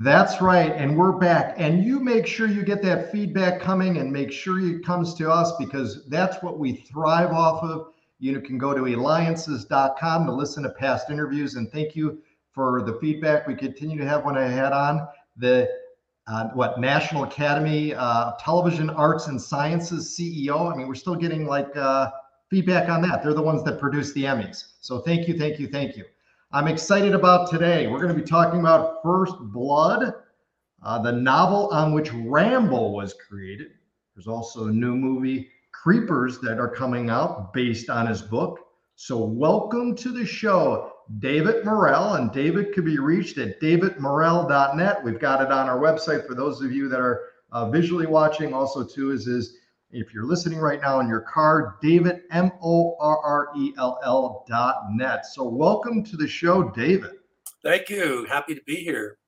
That's 0.00 0.40
right. 0.40 0.72
And 0.72 0.96
we're 0.96 1.12
back. 1.12 1.54
And 1.58 1.84
you 1.84 2.00
make 2.00 2.26
sure 2.26 2.48
you 2.48 2.62
get 2.62 2.80
that 2.80 3.12
feedback 3.12 3.60
coming 3.60 3.98
and 3.98 4.10
make 4.10 4.32
sure 4.32 4.58
it 4.58 4.82
comes 4.82 5.12
to 5.16 5.30
us 5.30 5.52
because 5.58 6.08
that's 6.08 6.42
what 6.42 6.58
we 6.58 6.76
thrive 6.76 7.32
off 7.32 7.62
of. 7.62 7.88
You 8.20 8.40
can 8.40 8.56
go 8.56 8.72
to 8.72 8.86
eliances.com 8.86 10.24
to 10.24 10.32
listen 10.32 10.62
to 10.62 10.70
past 10.70 11.10
interviews. 11.10 11.56
And 11.56 11.70
thank 11.70 11.94
you 11.94 12.22
for 12.52 12.80
the 12.80 12.94
feedback 13.02 13.46
we 13.46 13.54
continue 13.54 13.98
to 13.98 14.08
have 14.08 14.24
when 14.24 14.38
I 14.38 14.46
had 14.46 14.72
on 14.72 15.06
the 15.36 15.68
uh, 16.30 16.48
what 16.50 16.78
National 16.78 17.24
Academy 17.24 17.92
uh, 17.94 18.32
Television 18.38 18.88
Arts 18.90 19.26
and 19.26 19.40
Sciences 19.40 20.16
CEO. 20.16 20.72
I 20.72 20.76
mean, 20.76 20.86
we're 20.86 20.94
still 20.94 21.16
getting 21.16 21.44
like 21.44 21.76
uh, 21.76 22.10
feedback 22.48 22.88
on 22.88 23.02
that. 23.02 23.22
They're 23.22 23.34
the 23.34 23.42
ones 23.42 23.64
that 23.64 23.80
produce 23.80 24.12
the 24.12 24.24
Emmys. 24.24 24.74
So 24.80 25.00
thank 25.00 25.26
you, 25.26 25.36
thank 25.36 25.58
you, 25.58 25.66
thank 25.66 25.96
you. 25.96 26.04
I'm 26.52 26.68
excited 26.68 27.14
about 27.14 27.50
today. 27.50 27.88
We're 27.88 28.00
going 28.00 28.14
to 28.14 28.20
be 28.20 28.26
talking 28.26 28.60
about 28.60 29.02
First 29.02 29.34
Blood, 29.40 30.14
uh, 30.82 31.02
the 31.02 31.12
novel 31.12 31.68
on 31.68 31.92
which 31.92 32.12
Rambo 32.12 32.90
was 32.90 33.14
created. 33.14 33.68
There's 34.14 34.28
also 34.28 34.66
a 34.66 34.72
new 34.72 34.94
movie, 34.94 35.48
Creepers, 35.72 36.38
that 36.40 36.58
are 36.58 36.68
coming 36.68 37.10
out 37.10 37.52
based 37.52 37.90
on 37.90 38.06
his 38.06 38.22
book. 38.22 38.60
So 38.94 39.18
welcome 39.18 39.96
to 39.96 40.12
the 40.12 40.26
show, 40.26 40.92
David 41.18 41.64
Morrell, 41.64 42.14
and 42.14 42.30
David 42.30 42.72
could 42.72 42.84
be 42.84 42.98
reached 42.98 43.38
at 43.38 43.60
davidmorrell.net. 43.60 45.02
We've 45.02 45.18
got 45.18 45.42
it 45.42 45.50
on 45.50 45.68
our 45.68 45.78
website 45.78 46.26
for 46.26 46.34
those 46.34 46.62
of 46.62 46.70
you 46.70 46.88
that 46.88 47.00
are 47.00 47.22
uh, 47.50 47.68
visually 47.68 48.06
watching. 48.06 48.54
Also, 48.54 48.84
too, 48.84 49.10
is 49.10 49.26
is 49.26 49.56
if 49.90 50.14
you're 50.14 50.24
listening 50.24 50.60
right 50.60 50.80
now 50.80 51.00
in 51.00 51.08
your 51.08 51.22
car, 51.22 51.78
David 51.82 52.22
M 52.30 52.52
O 52.62 52.96
R 53.00 53.18
R 53.18 53.48
E 53.56 53.72
L 53.76 53.98
L 54.04 54.44
dot 54.48 54.84
net. 54.92 55.26
So, 55.26 55.48
welcome 55.48 56.04
to 56.04 56.16
the 56.16 56.28
show, 56.28 56.70
David. 56.70 57.10
Thank 57.64 57.90
you. 57.90 58.24
Happy 58.26 58.54
to 58.54 58.62
be 58.62 58.76
here. 58.76 59.18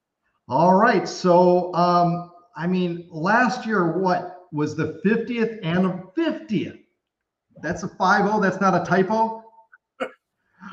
All 0.48 0.74
right. 0.74 1.08
So, 1.08 1.74
um, 1.74 2.30
I 2.56 2.69
mean, 2.69 3.08
last 3.11 3.67
year, 3.67 3.98
what 3.98 4.46
was 4.52 4.77
the 4.77 5.00
50th 5.05 5.58
and 5.64 6.05
50th? 6.17 6.78
That's 7.61 7.83
a 7.83 7.89
5 7.89 8.27
0. 8.27 8.41
That's 8.41 8.61
not 8.61 8.80
a 8.80 8.84
typo 8.84 9.41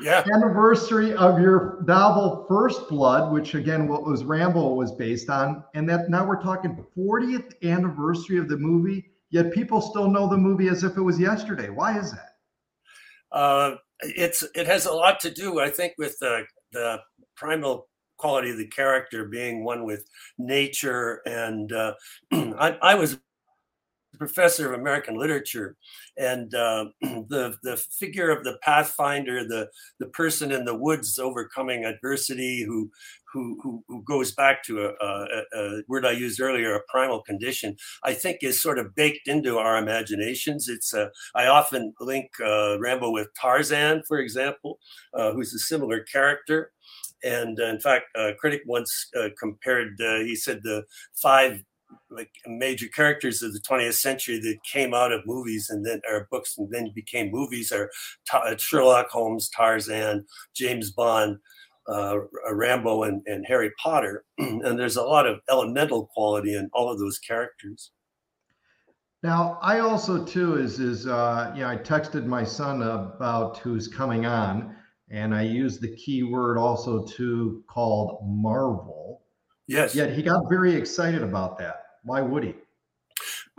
yeah. 0.02 0.24
anniversary 0.34 1.14
of 1.14 1.40
your 1.40 1.82
novel 1.86 2.46
First 2.48 2.88
Blood, 2.88 3.32
which 3.32 3.54
again, 3.54 3.88
what 3.88 4.04
was 4.04 4.24
Rambo 4.24 4.74
was 4.74 4.92
based 4.92 5.30
on, 5.30 5.64
and 5.74 5.88
that 5.88 6.10
now 6.10 6.26
we're 6.26 6.42
talking 6.42 6.84
40th 6.96 7.52
anniversary 7.62 8.38
of 8.38 8.48
the 8.48 8.56
movie. 8.56 9.06
Yet 9.30 9.52
people 9.52 9.80
still 9.80 10.10
know 10.10 10.28
the 10.28 10.36
movie 10.36 10.68
as 10.68 10.82
if 10.82 10.96
it 10.96 11.02
was 11.02 11.18
yesterday. 11.18 11.70
Why 11.70 11.98
is 11.98 12.12
that? 12.12 12.36
Uh, 13.30 13.76
it's 14.00 14.42
it 14.54 14.66
has 14.66 14.86
a 14.86 14.92
lot 14.92 15.20
to 15.20 15.30
do, 15.30 15.60
I 15.60 15.70
think, 15.70 15.94
with 15.98 16.18
the 16.18 16.44
the 16.72 17.00
primal 17.36 17.88
quality 18.16 18.50
of 18.50 18.58
the 18.58 18.66
character 18.66 19.24
being 19.24 19.64
one 19.64 19.84
with 19.84 20.04
nature, 20.38 21.22
and 21.26 21.72
uh, 21.72 21.94
I, 22.32 22.76
I 22.82 22.94
was 22.94 23.18
professor 24.18 24.72
of 24.72 24.78
American 24.78 25.16
literature, 25.16 25.76
and 26.16 26.54
uh, 26.54 26.86
the 27.00 27.56
the 27.62 27.76
figure 27.76 28.30
of 28.30 28.44
the 28.44 28.58
pathfinder, 28.62 29.44
the 29.44 29.68
the 29.98 30.06
person 30.06 30.52
in 30.52 30.64
the 30.64 30.74
woods 30.74 31.18
overcoming 31.18 31.84
adversity, 31.84 32.62
who 32.64 32.90
who 33.32 33.58
who, 33.62 33.84
who 33.88 34.02
goes 34.02 34.32
back 34.32 34.62
to 34.64 34.86
a, 34.86 34.92
a, 35.00 35.42
a, 35.54 35.82
word 35.88 36.04
I 36.04 36.12
used 36.12 36.40
earlier, 36.40 36.74
a 36.74 36.82
primal 36.88 37.22
condition, 37.22 37.76
I 38.04 38.14
think 38.14 38.38
is 38.42 38.60
sort 38.60 38.78
of 38.78 38.94
baked 38.94 39.28
into 39.28 39.58
our 39.58 39.78
imaginations. 39.78 40.68
It's 40.68 40.92
uh, 40.92 41.08
I 41.34 41.46
often 41.46 41.94
link 42.00 42.30
uh, 42.44 42.78
Rambo 42.80 43.10
with 43.10 43.28
Tarzan, 43.40 44.02
for 44.06 44.18
example, 44.18 44.78
uh, 45.14 45.32
who's 45.32 45.54
a 45.54 45.58
similar 45.58 46.00
character. 46.00 46.72
And 47.22 47.60
uh, 47.60 47.66
in 47.66 47.80
fact, 47.80 48.06
a 48.16 48.32
critic 48.34 48.62
once 48.66 49.08
uh, 49.18 49.28
compared, 49.38 49.96
he 49.98 50.34
said 50.34 50.60
the 50.62 50.84
five 51.14 51.62
like 52.10 52.30
major 52.46 52.88
characters 52.88 53.42
of 53.42 53.52
the 53.52 53.60
20th 53.60 53.94
century 53.94 54.38
that 54.40 54.58
came 54.64 54.94
out 54.94 55.12
of 55.12 55.26
movies 55.26 55.70
and 55.70 55.84
then 55.84 56.00
or 56.10 56.28
books 56.30 56.58
and 56.58 56.70
then 56.70 56.90
became 56.94 57.30
movies 57.30 57.72
are 57.72 57.90
uh, 58.32 58.56
Sherlock 58.56 59.08
Holmes, 59.10 59.48
Tarzan, 59.48 60.24
James 60.54 60.90
Bond, 60.90 61.38
uh, 61.88 62.18
Rambo, 62.50 63.04
and, 63.04 63.22
and 63.26 63.44
Harry 63.46 63.70
Potter. 63.82 64.24
and 64.38 64.78
there's 64.78 64.96
a 64.96 65.02
lot 65.02 65.26
of 65.26 65.40
elemental 65.48 66.06
quality 66.06 66.54
in 66.54 66.68
all 66.72 66.90
of 66.90 66.98
those 66.98 67.18
characters. 67.18 67.92
Now, 69.22 69.58
I 69.60 69.80
also 69.80 70.24
too 70.24 70.56
is 70.56 70.80
is 70.80 71.06
uh, 71.06 71.52
you 71.54 71.60
know 71.60 71.68
I 71.68 71.76
texted 71.76 72.24
my 72.24 72.42
son 72.42 72.82
about 72.82 73.58
who's 73.58 73.86
coming 73.86 74.24
on, 74.24 74.74
and 75.10 75.34
I 75.34 75.42
used 75.42 75.82
the 75.82 75.94
keyword 75.94 76.56
also 76.56 77.04
too 77.04 77.62
called 77.68 78.20
Marvel. 78.24 79.22
Yes. 79.66 79.94
Yet 79.94 80.12
he 80.12 80.22
got 80.22 80.48
very 80.48 80.74
excited 80.74 81.22
about 81.22 81.58
that. 81.58 81.89
Why 82.04 82.20
would 82.20 82.44
he? 82.44 82.54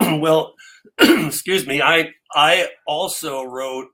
well, 0.18 0.54
excuse 0.98 1.66
me. 1.66 1.80
I 1.82 2.12
I 2.34 2.68
also 2.86 3.44
wrote 3.44 3.88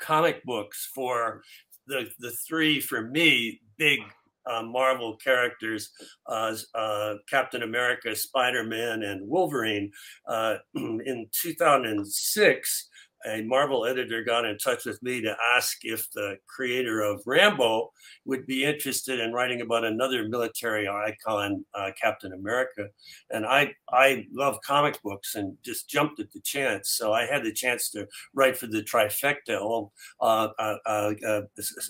comic 0.00 0.44
books 0.44 0.90
for 0.94 1.42
the 1.86 2.08
the 2.18 2.30
three 2.30 2.80
for 2.80 3.02
me 3.02 3.60
big 3.76 4.00
uh, 4.48 4.62
Marvel 4.62 5.16
characters, 5.16 5.90
uh, 6.26 6.54
uh, 6.74 7.14
Captain 7.28 7.62
America, 7.62 8.14
Spider 8.14 8.64
Man, 8.64 9.02
and 9.02 9.28
Wolverine. 9.28 9.90
Uh, 10.26 10.56
in 10.74 11.26
2006, 11.32 12.88
a 13.26 13.42
Marvel 13.42 13.84
editor 13.84 14.22
got 14.22 14.44
in 14.44 14.58
touch 14.58 14.84
with 14.84 15.02
me 15.02 15.20
to 15.22 15.36
ask 15.56 15.78
if 15.82 16.10
the 16.12 16.36
creator 16.46 17.00
of 17.00 17.22
Rambo 17.26 17.92
would 18.24 18.46
be 18.46 18.64
interested 18.64 19.20
in 19.20 19.32
writing 19.32 19.60
about 19.60 19.84
another 19.84 20.28
military 20.28 20.88
icon, 20.88 21.64
uh, 21.74 21.90
Captain 22.00 22.32
America. 22.32 22.88
And 23.30 23.44
I 23.44 23.74
I 23.90 24.26
love 24.32 24.58
comic 24.64 25.02
books 25.02 25.34
and 25.34 25.56
just 25.64 25.88
jumped 25.88 26.20
at 26.20 26.32
the 26.32 26.40
chance. 26.40 26.90
So 26.90 27.12
I 27.12 27.26
had 27.26 27.44
the 27.44 27.52
chance 27.52 27.90
to 27.90 28.06
write 28.34 28.56
for 28.56 28.66
the 28.66 28.82
trifecta. 28.82 29.88
Uh, 30.20 30.48
uh, 30.58 30.76
uh, 30.86 31.12
uh, 31.26 31.42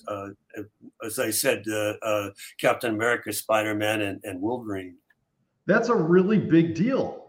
uh 0.09 0.29
as 1.05 1.19
I 1.19 1.31
said, 1.31 1.65
Captain 2.59 2.95
America, 2.95 3.33
Spider 3.33 3.75
Man, 3.75 4.01
and, 4.01 4.21
and 4.25 4.41
Wolverine. 4.41 4.97
That's 5.67 5.91
a 5.91 5.95
really 5.95 6.39
big 6.39 6.75
deal. 6.75 7.28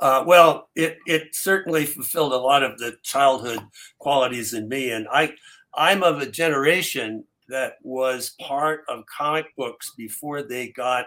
Uh, 0.00 0.24
well, 0.26 0.70
it 0.74 0.98
it 1.06 1.34
certainly 1.34 1.84
fulfilled 1.84 2.32
a 2.32 2.36
lot 2.36 2.62
of 2.62 2.78
the 2.78 2.96
childhood 3.02 3.60
qualities 3.98 4.54
in 4.54 4.68
me, 4.68 4.92
and 4.92 5.06
I 5.12 5.34
I'm 5.74 6.02
of 6.02 6.20
a 6.20 6.30
generation 6.30 7.24
that 7.48 7.74
was 7.82 8.34
part 8.40 8.84
of 8.88 9.04
comic 9.06 9.46
books 9.56 9.92
before 9.96 10.42
they 10.42 10.68
got 10.68 11.06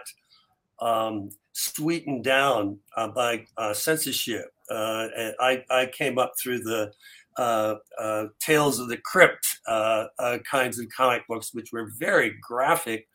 um, 0.80 1.30
sweetened 1.52 2.22
down 2.22 2.78
uh, 2.96 3.08
by 3.08 3.44
uh, 3.56 3.74
censorship. 3.74 4.52
Uh, 4.70 5.08
I 5.40 5.64
I 5.70 5.86
came 5.86 6.18
up 6.18 6.34
through 6.40 6.60
the 6.60 6.92
uh, 7.36 7.76
uh, 7.98 8.26
Tales 8.40 8.78
of 8.78 8.88
the 8.88 8.96
Crypt 8.96 9.58
uh, 9.66 10.06
uh, 10.18 10.38
kinds 10.48 10.78
of 10.78 10.88
comic 10.94 11.26
books, 11.26 11.52
which 11.52 11.72
were 11.72 11.90
very 11.98 12.34
graphic, 12.40 13.08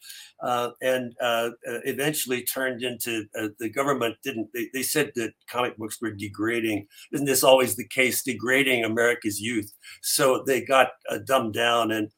uh, 0.43 0.71
and 0.81 1.15
uh, 1.21 1.51
eventually 1.85 2.43
turned 2.43 2.83
into 2.83 3.25
the 3.59 3.69
government 3.69 4.15
didn't. 4.23 4.49
They, 4.53 4.69
they, 4.73 4.83
said 4.83 5.11
that 5.15 5.33
comic 5.47 5.77
books 5.77 6.01
were 6.01 6.11
degrading. 6.11 6.87
Isn't 7.13 7.25
this 7.25 7.43
always 7.43 7.75
the 7.75 7.87
case? 7.87 8.23
Degrading 8.23 8.83
America's 8.83 9.39
youth. 9.39 9.71
So 10.01 10.43
they 10.45 10.61
got 10.61 10.89
dumbed 11.25 11.53
down 11.53 11.91
and. 11.91 12.09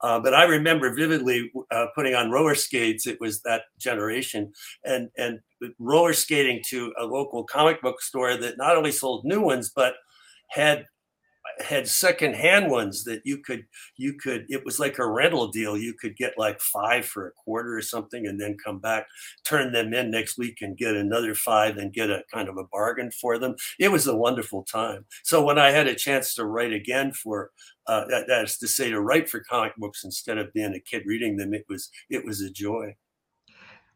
but 0.00 0.32
I 0.32 0.44
remember 0.44 0.94
vividly 0.94 1.50
putting 1.94 2.14
on 2.14 2.30
roller 2.30 2.54
skates. 2.54 3.06
It 3.06 3.20
was 3.20 3.42
that 3.42 3.64
generation, 3.78 4.52
and 4.84 5.10
and 5.18 5.40
roller 5.78 6.14
skating 6.14 6.62
to 6.68 6.92
a 6.98 7.04
local 7.04 7.44
comic 7.44 7.82
book 7.82 8.00
store 8.00 8.36
that 8.36 8.56
not 8.56 8.76
only 8.76 8.92
sold 8.92 9.24
new 9.24 9.42
ones 9.42 9.70
but 9.74 9.94
had 10.48 10.86
had 11.60 11.88
secondhand 11.88 12.70
ones 12.70 13.04
that 13.04 13.22
you 13.24 13.38
could 13.38 13.64
you 13.96 14.14
could 14.14 14.46
it 14.48 14.64
was 14.64 14.78
like 14.78 14.98
a 14.98 15.06
rental 15.06 15.48
deal. 15.48 15.76
You 15.76 15.94
could 15.94 16.16
get 16.16 16.38
like 16.38 16.60
five 16.60 17.04
for 17.06 17.28
a 17.28 17.32
quarter 17.32 17.76
or 17.76 17.82
something 17.82 18.26
and 18.26 18.40
then 18.40 18.56
come 18.64 18.78
back 18.78 19.06
turn 19.44 19.72
them 19.72 19.92
in 19.94 20.10
next 20.10 20.38
week 20.38 20.58
and 20.60 20.76
get 20.76 20.94
another 20.94 21.34
five 21.34 21.76
and 21.76 21.92
get 21.92 22.10
a 22.10 22.22
kind 22.32 22.48
of 22.48 22.56
a 22.56 22.64
bargain 22.64 23.10
for 23.10 23.38
them. 23.38 23.54
It 23.78 23.90
was 23.90 24.06
a 24.06 24.16
wonderful 24.16 24.64
time. 24.64 25.04
So 25.24 25.44
when 25.44 25.58
i 25.58 25.70
had 25.70 25.86
a 25.86 25.94
chance 25.94 26.34
to 26.34 26.44
write 26.44 26.72
again 26.72 27.12
for 27.12 27.50
uh, 27.86 28.04
that, 28.08 28.26
that 28.28 28.44
is 28.44 28.56
to 28.58 28.68
say 28.68 28.90
to 28.90 29.00
write 29.00 29.28
for 29.28 29.40
comic 29.40 29.74
books 29.76 30.04
instead 30.04 30.38
of 30.38 30.52
being 30.52 30.74
a 30.74 30.80
kid 30.80 31.02
reading 31.06 31.36
them 31.36 31.54
it 31.54 31.64
was 31.68 31.90
it 32.08 32.24
was 32.24 32.40
a 32.40 32.50
joy. 32.50 32.94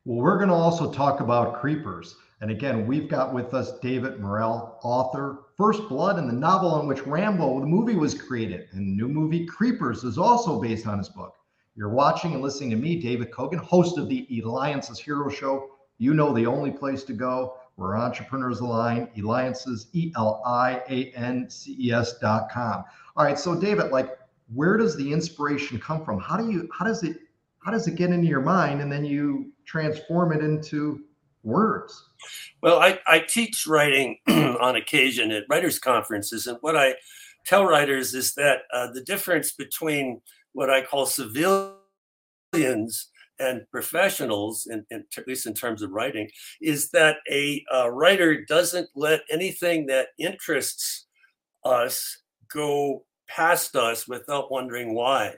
Well 0.04 0.20
we're 0.22 0.36
going 0.36 0.48
to 0.48 0.54
also 0.54 0.92
talk 0.92 1.20
about 1.20 1.60
creepers 1.60 2.16
and 2.40 2.50
again, 2.50 2.86
we've 2.86 3.08
got 3.08 3.32
with 3.32 3.54
us 3.54 3.78
David 3.80 4.20
Morrell, 4.20 4.78
author, 4.82 5.44
First 5.56 5.88
Blood, 5.88 6.18
and 6.18 6.28
the 6.28 6.34
novel 6.34 6.70
on 6.70 6.86
which 6.86 7.06
Rambo, 7.06 7.60
the 7.60 7.66
movie, 7.66 7.94
was 7.94 8.20
created. 8.20 8.68
And 8.72 8.96
new 8.96 9.08
movie, 9.08 9.46
Creepers, 9.46 10.04
is 10.04 10.18
also 10.18 10.60
based 10.60 10.86
on 10.86 10.98
his 10.98 11.08
book. 11.08 11.34
You're 11.76 11.90
watching 11.90 12.34
and 12.34 12.42
listening 12.42 12.70
to 12.70 12.76
me, 12.76 13.00
David 13.00 13.30
Kogan, 13.30 13.58
host 13.58 13.98
of 13.98 14.08
the 14.08 14.26
Eliances 14.38 14.98
Hero 14.98 15.28
Show. 15.28 15.70
you 15.98 16.12
know 16.12 16.32
the 16.32 16.46
only 16.46 16.70
place 16.70 17.04
to 17.04 17.12
go. 17.12 17.56
We're 17.76 17.96
Entrepreneurs 17.96 18.60
Align, 18.60 19.08
Eliances, 19.16 19.88
E 19.92 20.12
L 20.16 20.42
I 20.44 20.82
A 20.88 21.12
N 21.16 21.48
C 21.48 21.76
E 21.80 21.92
S 21.92 22.18
dot 22.18 22.50
com. 22.50 22.84
All 23.16 23.24
right. 23.24 23.38
So, 23.38 23.58
David, 23.58 23.90
like, 23.90 24.18
where 24.52 24.76
does 24.76 24.96
the 24.96 25.12
inspiration 25.12 25.80
come 25.80 26.04
from? 26.04 26.20
How 26.20 26.36
do 26.36 26.50
you, 26.50 26.68
how 26.76 26.84
does 26.84 27.02
it, 27.02 27.16
how 27.58 27.72
does 27.72 27.88
it 27.88 27.96
get 27.96 28.10
into 28.10 28.28
your 28.28 28.42
mind 28.42 28.80
and 28.80 28.92
then 28.92 29.04
you 29.04 29.52
transform 29.64 30.32
it 30.32 30.44
into 30.44 31.04
words? 31.44 32.08
Well, 32.62 32.78
I, 32.80 32.98
I 33.06 33.20
teach 33.20 33.66
writing 33.66 34.18
on 34.26 34.76
occasion 34.76 35.30
at 35.30 35.44
writers' 35.48 35.78
conferences. 35.78 36.46
And 36.46 36.58
what 36.60 36.76
I 36.76 36.94
tell 37.46 37.64
writers 37.64 38.14
is 38.14 38.34
that 38.34 38.62
uh, 38.72 38.90
the 38.92 39.02
difference 39.02 39.52
between 39.52 40.20
what 40.52 40.70
I 40.70 40.82
call 40.82 41.06
civilians 41.06 41.78
and 43.38 43.68
professionals, 43.70 44.66
in, 44.70 44.84
in, 44.90 45.04
at 45.16 45.28
least 45.28 45.46
in 45.46 45.54
terms 45.54 45.82
of 45.82 45.90
writing, 45.90 46.28
is 46.60 46.90
that 46.90 47.16
a 47.30 47.64
uh, 47.74 47.90
writer 47.90 48.44
doesn't 48.44 48.88
let 48.94 49.22
anything 49.30 49.86
that 49.86 50.08
interests 50.18 51.06
us 51.64 52.18
go 52.52 53.04
past 53.28 53.74
us 53.74 54.06
without 54.06 54.50
wondering 54.50 54.94
why. 54.94 55.34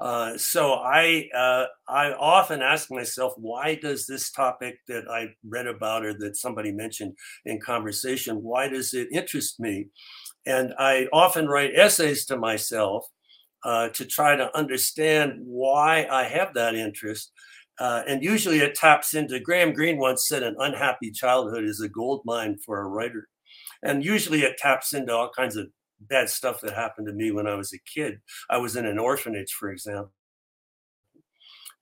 Uh, 0.00 0.38
so 0.38 0.72
I 0.74 1.28
uh, 1.36 1.66
I 1.86 2.12
often 2.14 2.62
ask 2.62 2.90
myself, 2.90 3.34
why 3.36 3.74
does 3.74 4.06
this 4.06 4.30
topic 4.30 4.78
that 4.88 5.04
I 5.10 5.28
read 5.46 5.66
about 5.66 6.06
or 6.06 6.14
that 6.20 6.36
somebody 6.38 6.72
mentioned 6.72 7.14
in 7.44 7.60
conversation, 7.60 8.42
why 8.42 8.68
does 8.68 8.94
it 8.94 9.08
interest 9.12 9.60
me? 9.60 9.88
And 10.46 10.74
I 10.78 11.08
often 11.12 11.48
write 11.48 11.74
essays 11.76 12.26
to 12.26 12.38
myself 12.38 13.06
uh, 13.64 13.90
to 13.90 14.04
try 14.06 14.36
to 14.36 14.56
understand 14.56 15.34
why 15.44 16.06
I 16.10 16.24
have 16.24 16.54
that 16.54 16.74
interest. 16.74 17.32
Uh, 17.78 18.02
and 18.08 18.22
usually 18.22 18.60
it 18.60 18.74
taps 18.74 19.14
into 19.14 19.40
Graham 19.40 19.72
Greene 19.72 19.98
once 19.98 20.28
said 20.28 20.42
an 20.42 20.56
unhappy 20.58 21.10
childhood 21.10 21.64
is 21.64 21.80
a 21.80 21.88
gold 21.88 22.22
mine 22.24 22.58
for 22.64 22.80
a 22.80 22.88
writer. 22.88 23.28
And 23.82 24.04
usually 24.04 24.42
it 24.42 24.58
taps 24.58 24.94
into 24.94 25.14
all 25.14 25.30
kinds 25.36 25.56
of 25.56 25.68
bad 26.00 26.28
stuff 26.28 26.60
that 26.60 26.74
happened 26.74 27.06
to 27.06 27.12
me 27.12 27.30
when 27.30 27.46
I 27.46 27.54
was 27.54 27.72
a 27.72 27.78
kid. 27.78 28.20
I 28.48 28.58
was 28.58 28.76
in 28.76 28.86
an 28.86 28.98
orphanage, 28.98 29.52
for 29.52 29.70
example. 29.70 30.12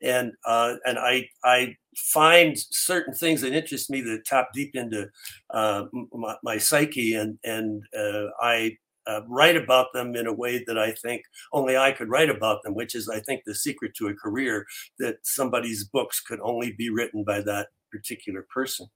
And 0.01 0.33
uh, 0.45 0.77
and 0.85 0.97
I 0.99 1.29
I 1.43 1.77
find 1.97 2.57
certain 2.57 3.15
things 3.15 3.41
that 3.41 3.53
interest 3.53 3.91
me 3.91 4.01
that 4.03 4.25
tap 4.25 4.53
deep 4.55 4.77
into 4.77 5.09
uh, 5.51 5.87
my, 6.13 6.37
my, 6.45 6.59
psyche, 6.59 7.15
and 7.15 7.37
and 7.43 7.83
uh, 7.99 8.27
I 8.41 8.77
uh, 9.09 9.23
write 9.27 9.57
about 9.57 9.93
them 9.93 10.15
in 10.15 10.27
a 10.27 10.33
way 10.33 10.63
that 10.67 10.79
I 10.79 10.93
think 10.93 11.23
only 11.53 11.77
I 11.77 11.93
could 11.93 12.11
write 12.11 12.31
about 12.31 12.63
them, 12.63 12.75
which 12.75 12.95
is, 12.95 13.09
I 13.09 13.21
think, 13.21 13.43
the 13.45 13.55
secret 13.55 13.95
to 13.97 14.09
a 14.09 14.15
career 14.15 14.67
that 14.99 15.17
somebody's 15.23 15.85
books 15.85 16.21
could 16.21 16.41
only 16.43 16.73
be 16.73 16.91
written 16.91 17.25
by 17.25 17.41
that 17.41 17.69
particular 17.91 18.47
person. 18.53 18.87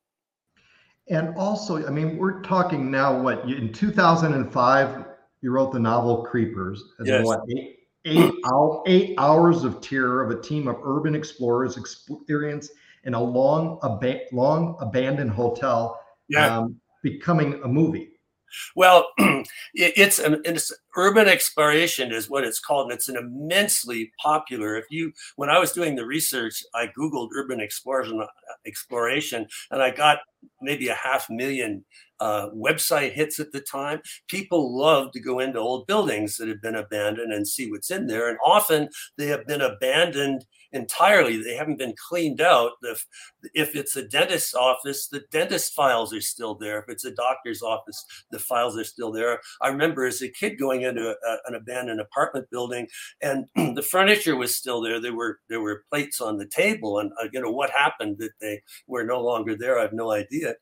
And 1.09 1.35
also, 1.37 1.85
I 1.85 1.91
mean, 1.91 2.17
we're 2.17 2.43
talking 2.43 2.91
now, 2.91 3.21
what, 3.21 3.43
in 3.51 3.73
2005, 3.73 5.05
you 5.43 5.51
wrote 5.51 5.73
the 5.73 5.79
novel 5.79 6.25
Creepers. 6.25 6.83
And 6.99 7.07
yes. 7.07 7.27
what, 7.27 7.41
eight, 7.51 7.81
eight, 8.05 8.33
hour, 8.47 8.83
eight 8.87 9.15
hours 9.19 9.65
of 9.65 9.81
terror 9.81 10.23
of 10.23 10.31
a 10.31 10.41
team 10.41 10.69
of 10.69 10.77
urban 10.83 11.15
explorers 11.15 11.77
experience 11.77 12.71
in 13.05 13.15
a 13.15 13.23
long, 13.23 13.79
ab- 13.83 14.33
long 14.33 14.77
abandoned 14.81 15.31
hotel 15.31 16.01
yeah. 16.29 16.59
um, 16.59 16.77
becoming 17.03 17.61
a 17.65 17.69
movie. 17.69 18.12
Well, 18.77 19.09
it's 19.75 20.19
an 20.19 20.41
it's 20.45 20.73
urban 20.97 21.29
exploration 21.29 22.13
is 22.13 22.29
what 22.29 22.45
it's 22.45 22.61
called, 22.61 22.91
and 22.91 22.93
it's 22.99 23.09
an 23.09 23.17
immensely 23.17 24.13
popular. 24.21 24.77
If 24.77 24.87
you, 24.91 25.13
when 25.37 25.51
I 25.51 25.59
was 25.59 25.73
doing 25.73 25.97
the 25.97 26.07
research, 26.07 26.63
I 26.75 26.89
googled 26.99 27.31
urban 27.37 27.61
exploration, 27.61 28.23
exploration, 28.67 29.47
and 29.71 29.83
I 29.83 29.91
got 29.91 30.19
maybe 30.61 30.89
a 30.89 30.95
half 30.95 31.29
million 31.31 31.85
uh, 32.21 32.49
website 32.51 33.13
hits 33.13 33.41
at 33.41 33.53
the 33.53 33.61
time. 33.61 34.01
People 34.29 34.77
love 34.77 35.13
to 35.13 35.21
go 35.21 35.41
into 35.41 35.59
old 35.59 35.87
buildings 35.87 36.37
that 36.37 36.49
have 36.49 36.63
been 36.63 36.77
abandoned 36.77 37.33
and 37.33 37.47
see 37.47 37.71
what's 37.71 37.91
in 37.91 38.07
there, 38.07 38.29
and 38.29 38.39
often 38.45 38.89
they 39.19 39.27
have 39.27 39.47
been 39.47 39.63
abandoned 39.63 40.45
entirely. 40.73 41.43
They 41.43 41.55
haven't 41.55 41.79
been 41.79 41.95
cleaned 42.09 42.41
out. 42.41 42.73
If, 42.83 43.07
if 43.55 43.77
it's 43.77 43.97
a 43.97 44.07
dentist's 44.07 44.55
office, 44.55 45.09
the 45.09 45.23
dentist 45.31 45.75
files 45.75 46.13
are 46.15 46.21
still 46.21 46.55
there. 46.55 46.81
If 46.81 46.89
it's 46.89 47.05
a 47.05 47.13
doctor's 47.13 47.63
office, 47.63 48.05
the 48.31 48.39
files 48.39 48.77
are 48.79 48.85
still 48.85 49.13
there. 49.13 49.41
I 49.61 49.69
remember 49.69 50.05
as 50.05 50.23
a 50.23 50.29
kid 50.29 50.59
going 50.59 50.83
into 50.83 51.11
a, 51.11 51.37
an 51.47 51.55
abandoned 51.55 52.01
apartment 52.01 52.49
building, 52.51 52.89
and 53.21 53.47
the 53.77 53.83
furniture 53.83 54.37
was 54.37 54.57
still 54.57 54.81
there. 54.81 55.01
There 55.01 55.15
were 55.15 55.41
there 55.49 55.61
were 55.61 55.85
plates 55.91 56.21
on 56.21 56.39
the 56.39 56.47
table, 56.47 56.99
and 56.99 57.13
uh, 57.21 57.29
you 57.33 57.41
know 57.41 57.51
what 57.51 57.71
happened 57.71 58.19
that 58.19 58.33
they 58.41 58.63
were 58.87 59.05
no 59.05 59.21
longer 59.21 59.57
there. 59.57 59.79
I 59.79 59.83
have 59.83 59.93
no 59.93 60.13
idea. 60.13 60.55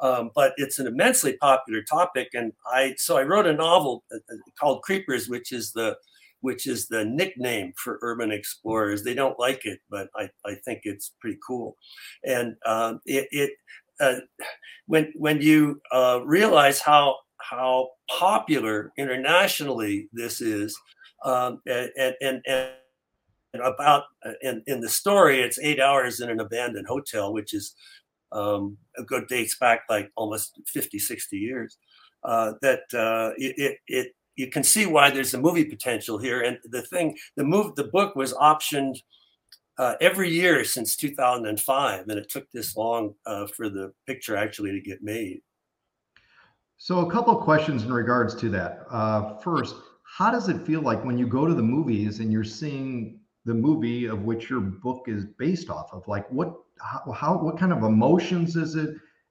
Um, 0.00 0.30
but 0.34 0.52
it's 0.58 0.78
an 0.78 0.86
immensely 0.86 1.36
popular 1.36 1.82
topic, 1.82 2.28
and 2.34 2.52
I 2.66 2.94
so 2.98 3.16
I 3.18 3.24
wrote 3.24 3.46
a 3.46 3.52
novel 3.52 4.04
uh, 4.12 4.18
uh, 4.32 4.36
called 4.58 4.82
Creepers, 4.82 5.28
which 5.28 5.52
is 5.52 5.72
the 5.72 5.96
which 6.40 6.66
is 6.66 6.88
the 6.88 7.04
nickname 7.04 7.72
for 7.76 7.98
urban 8.02 8.30
explorers. 8.30 9.02
They 9.02 9.14
don't 9.14 9.38
like 9.38 9.64
it, 9.64 9.80
but 9.90 10.08
I, 10.16 10.28
I 10.46 10.54
think 10.64 10.80
it's 10.84 11.14
pretty 11.20 11.38
cool. 11.46 11.76
And 12.24 12.54
um, 12.66 13.00
it, 13.06 13.28
it 13.30 13.52
uh, 14.00 14.20
when 14.86 15.12
when 15.16 15.40
you 15.40 15.80
uh, 15.92 16.20
realize 16.24 16.80
how 16.80 17.16
how 17.40 17.90
popular 18.18 18.92
internationally 18.98 20.08
this 20.12 20.40
is, 20.40 20.78
um, 21.24 21.60
and, 21.66 22.14
and, 22.20 22.42
and 22.46 22.72
about 23.62 24.04
uh, 24.24 24.32
in, 24.42 24.62
in 24.66 24.80
the 24.80 24.88
story, 24.88 25.40
it's 25.40 25.58
eight 25.60 25.80
hours 25.80 26.20
in 26.20 26.30
an 26.30 26.40
abandoned 26.40 26.86
hotel, 26.86 27.32
which 27.32 27.54
is 27.54 27.74
um, 28.32 28.76
a 28.96 29.02
good 29.02 29.26
dates 29.28 29.56
back 29.58 29.82
like 29.88 30.10
almost 30.16 30.60
50, 30.66 30.98
60 30.98 31.36
years. 31.36 31.78
Uh, 32.24 32.54
that 32.62 32.80
uh, 32.94 33.32
it, 33.36 33.78
it 33.86 34.12
you 34.38 34.48
can 34.48 34.62
see 34.62 34.86
why 34.86 35.10
there's 35.10 35.34
a 35.34 35.40
movie 35.40 35.64
potential 35.64 36.16
here. 36.16 36.40
And 36.40 36.58
the 36.64 36.80
thing, 36.80 37.18
the 37.36 37.44
move, 37.44 37.74
the 37.74 37.84
book 37.84 38.14
was 38.14 38.32
optioned 38.34 39.02
uh, 39.78 39.96
every 40.00 40.30
year 40.30 40.64
since 40.64 40.96
2005, 40.96 42.08
and 42.08 42.18
it 42.18 42.30
took 42.30 42.50
this 42.52 42.76
long 42.76 43.14
uh, 43.26 43.48
for 43.48 43.68
the 43.68 43.92
picture 44.06 44.36
actually 44.36 44.70
to 44.70 44.80
get 44.80 45.02
made. 45.02 45.40
So, 46.76 47.00
a 47.00 47.10
couple 47.10 47.36
of 47.36 47.42
questions 47.42 47.82
in 47.82 47.92
regards 47.92 48.36
to 48.36 48.48
that. 48.50 48.86
Uh, 48.88 49.36
first, 49.38 49.74
how 50.04 50.30
does 50.30 50.48
it 50.48 50.64
feel 50.64 50.82
like 50.82 51.04
when 51.04 51.18
you 51.18 51.26
go 51.26 51.44
to 51.44 51.54
the 51.54 51.62
movies 51.62 52.20
and 52.20 52.32
you're 52.32 52.44
seeing 52.44 53.18
the 53.44 53.54
movie 53.54 54.04
of 54.04 54.22
which 54.22 54.48
your 54.48 54.60
book 54.60 55.06
is 55.08 55.24
based 55.36 55.68
off 55.68 55.92
of? 55.92 56.06
Like, 56.06 56.30
what, 56.30 56.54
how, 56.80 57.10
how 57.10 57.38
what 57.38 57.58
kind 57.58 57.72
of 57.72 57.82
emotions 57.82 58.54
is 58.54 58.76
it, 58.76 58.90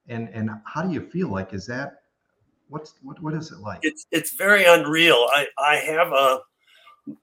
and 0.10 0.28
and 0.34 0.50
how 0.66 0.82
do 0.82 0.94
you 0.94 1.02
feel? 1.10 1.30
Like, 1.30 1.54
is 1.54 1.66
that 1.68 2.02
what's 2.70 2.96
what 3.02 3.22
what 3.22 3.34
is 3.34 3.52
it 3.52 3.60
like? 3.60 3.80
It's 3.82 4.06
it's 4.12 4.34
very 4.34 4.66
unreal. 4.66 5.28
I 5.34 5.48
I 5.58 5.76
have 5.78 6.12
a 6.12 6.40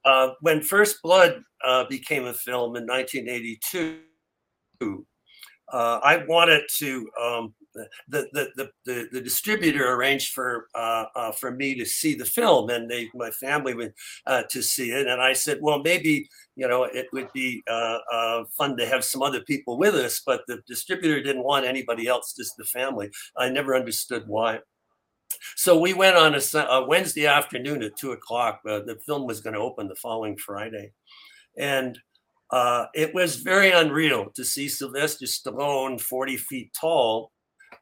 uh, 0.04 0.30
when 0.40 0.62
First 0.62 1.02
Blood 1.02 1.42
uh, 1.64 1.84
became 1.88 2.24
a 2.26 2.32
film 2.32 2.76
in 2.76 2.86
1982. 2.86 4.00
Uh, 5.72 5.98
I 6.02 6.24
wanted 6.28 6.62
to 6.76 7.10
um, 7.20 7.54
the, 8.06 8.28
the, 8.32 8.50
the 8.56 8.70
the 8.84 9.08
the 9.12 9.20
distributor 9.20 9.92
arranged 9.92 10.32
for 10.32 10.68
uh, 10.74 11.06
uh, 11.16 11.32
for 11.32 11.50
me 11.50 11.74
to 11.74 11.84
see 11.84 12.14
the 12.14 12.24
film, 12.24 12.70
and 12.70 12.90
they 12.90 13.10
my 13.14 13.30
family 13.30 13.74
went 13.74 13.92
uh, 14.26 14.44
to 14.50 14.62
see 14.62 14.92
it, 14.92 15.06
and 15.06 15.20
I 15.20 15.32
said, 15.32 15.58
well, 15.60 15.80
maybe 15.82 16.28
you 16.54 16.68
know 16.68 16.84
it 16.84 17.08
would 17.12 17.32
be 17.32 17.62
fun 18.56 18.76
to 18.76 18.86
have 18.86 19.04
some 19.04 19.22
other 19.22 19.40
people 19.40 19.76
with 19.78 19.94
us, 19.94 20.22
but 20.24 20.42
the 20.46 20.62
distributor 20.66 21.22
didn't 21.22 21.44
want 21.44 21.66
anybody 21.66 22.06
else, 22.06 22.34
just 22.34 22.56
the 22.56 22.64
family. 22.64 23.10
I 23.36 23.48
never 23.48 23.74
understood 23.74 24.24
why. 24.26 24.60
So 25.56 25.78
we 25.78 25.94
went 25.94 26.16
on 26.16 26.34
a, 26.34 26.58
a 26.58 26.86
Wednesday 26.86 27.26
afternoon 27.26 27.82
at 27.82 27.96
two 27.96 28.12
o'clock. 28.12 28.60
Uh, 28.68 28.80
the 28.80 28.98
film 29.06 29.26
was 29.26 29.40
going 29.40 29.54
to 29.54 29.60
open 29.60 29.88
the 29.88 29.96
following 29.96 30.36
Friday, 30.36 30.92
and 31.58 31.98
uh, 32.50 32.86
it 32.94 33.14
was 33.14 33.36
very 33.36 33.70
unreal 33.70 34.30
to 34.34 34.44
see 34.44 34.68
Sylvester 34.68 35.26
Stallone, 35.26 36.00
forty 36.00 36.36
feet 36.36 36.72
tall, 36.78 37.32